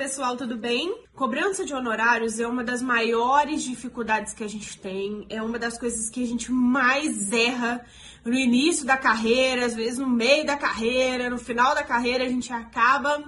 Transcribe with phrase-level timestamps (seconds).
[0.00, 1.04] pessoal, tudo bem?
[1.14, 5.78] Cobrança de honorários é uma das maiores dificuldades que a gente tem, é uma das
[5.78, 7.84] coisas que a gente mais erra
[8.24, 12.28] no início da carreira, às vezes no meio da carreira, no final da carreira, a
[12.30, 13.22] gente acaba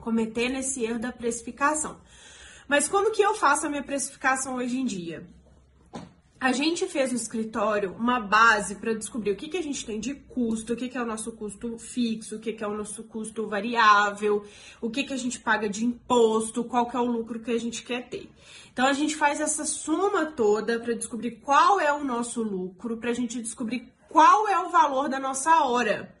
[0.00, 1.96] cometendo esse erro da precificação.
[2.66, 5.24] Mas como que eu faço a minha precificação hoje em dia?
[6.42, 10.00] A gente fez no escritório uma base para descobrir o que, que a gente tem
[10.00, 12.76] de custo, o que, que é o nosso custo fixo, o que, que é o
[12.76, 14.44] nosso custo variável,
[14.80, 17.60] o que, que a gente paga de imposto, qual que é o lucro que a
[17.60, 18.28] gente quer ter.
[18.72, 23.10] Então a gente faz essa soma toda para descobrir qual é o nosso lucro, para
[23.10, 26.12] a gente descobrir qual é o valor da nossa hora.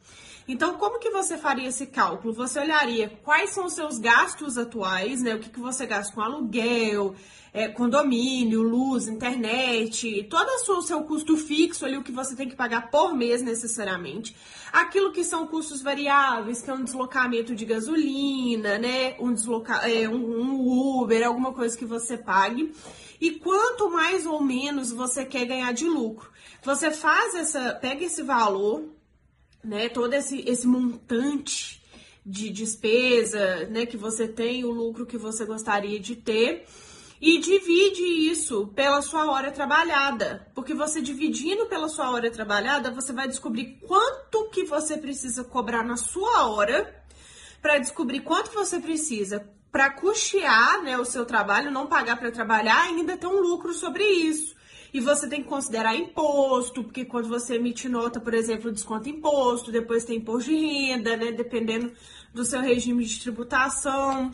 [0.46, 2.34] Então, como que você faria esse cálculo?
[2.34, 5.34] Você olharia quais são os seus gastos atuais, né?
[5.34, 7.14] O que, que você gasta com aluguel,
[7.52, 12.56] é, condomínio, luz, internet, todo o seu custo fixo ali, o que você tem que
[12.56, 14.34] pagar por mês necessariamente.
[14.72, 19.14] Aquilo que são custos variáveis, que é um deslocamento de gasolina, né?
[19.20, 22.72] Um, desloca é, um, um Uber, alguma coisa que você pague.
[23.20, 26.32] E quanto mais ou menos você quer ganhar de lucro.
[26.64, 28.84] Você faz essa, pega esse valor,
[29.62, 31.82] né, todo esse, esse montante
[32.24, 36.66] de despesa, né, que você tem, o lucro que você gostaria de ter,
[37.20, 43.12] e divide isso pela sua hora trabalhada, porque você dividindo pela sua hora trabalhada, você
[43.12, 47.02] vai descobrir quanto que você precisa cobrar na sua hora,
[47.60, 52.82] para descobrir quanto você precisa para custear, né, o seu trabalho, não pagar para trabalhar,
[52.82, 54.54] ainda ter um lucro sobre isso.
[54.92, 59.72] E você tem que considerar imposto, porque quando você emite nota, por exemplo, desconta imposto,
[59.72, 61.32] depois tem imposto de renda, né?
[61.32, 61.92] Dependendo
[62.34, 64.30] do seu regime de tributação.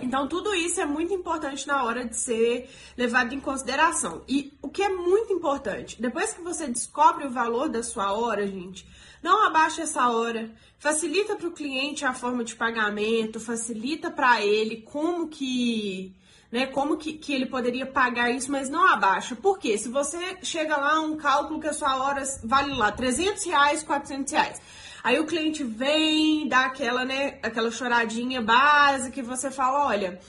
[0.00, 4.22] Então, tudo isso é muito importante na hora de ser levado em consideração.
[4.26, 8.46] E o que é muito importante, depois que você descobre o valor da sua hora,
[8.46, 8.86] gente,
[9.22, 10.50] não abaixa essa hora.
[10.78, 16.14] Facilita para o cliente a forma de pagamento, facilita para ele como que
[16.52, 16.66] né?
[16.66, 19.34] Como que, que ele poderia pagar isso, mas não abaixo.
[19.34, 19.78] Por quê?
[19.78, 24.32] Se você chega lá um cálculo que a sua hora vale lá 300 reais, 400
[24.32, 24.60] reais.
[25.02, 30.20] Aí o cliente vem, dá aquela, né, aquela choradinha básica e você fala, olha,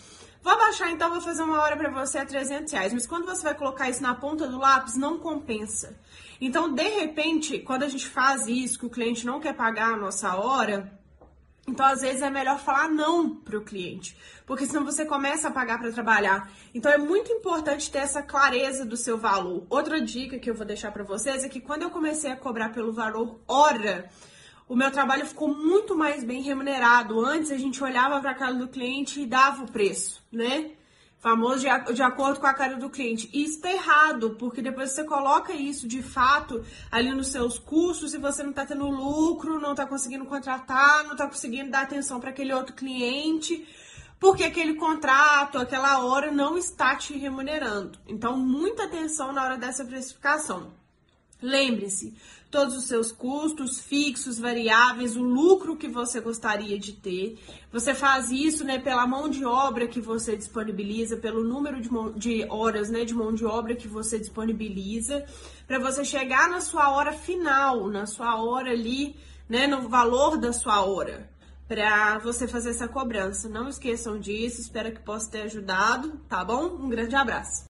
[0.41, 2.94] vou abaixar então, vou fazer uma hora para você a 300 reais.
[2.94, 5.95] Mas quando você vai colocar isso na ponta do lápis, não compensa.
[6.41, 9.97] Então, de repente, quando a gente faz isso, que o cliente não quer pagar a
[9.97, 11.00] nossa hora,
[11.66, 15.51] então, às vezes, é melhor falar não para o cliente, porque senão você começa a
[15.51, 16.51] pagar para trabalhar.
[16.73, 19.66] Então, é muito importante ter essa clareza do seu valor.
[19.69, 22.69] Outra dica que eu vou deixar para vocês é que quando eu comecei a cobrar
[22.69, 24.09] pelo valor hora,
[24.68, 27.19] o meu trabalho ficou muito mais bem remunerado.
[27.24, 30.72] Antes, a gente olhava para a cara do cliente e dava o preço, né?
[31.24, 33.29] famoso de, de acordo com a cara do cliente.
[33.34, 38.13] E isso está errado, porque depois você coloca isso de fato ali nos seus custos
[38.13, 42.19] e você não está tendo lucro, não está conseguindo contratar, não está conseguindo dar atenção
[42.19, 43.66] para aquele outro cliente,
[44.19, 47.97] porque aquele contrato, aquela hora não está te remunerando.
[48.06, 50.74] Então, muita atenção na hora dessa precificação.
[51.43, 52.15] Lembre-se,
[52.49, 57.37] todos os seus custos fixos, variáveis, o lucro que você gostaria de ter.
[57.69, 62.45] Você faz isso, né, pela mão de obra que você disponibiliza, pelo número de, de
[62.49, 65.25] horas, né, de mão de obra que você disponibiliza,
[65.67, 69.17] para você chegar na sua hora final, na sua hora ali,
[69.49, 71.29] né, no valor da sua hora,
[71.67, 73.49] para você fazer essa cobrança.
[73.49, 76.67] Não esqueçam disso, espero que possa ter ajudado, tá bom?
[76.79, 77.61] Um grande abraço.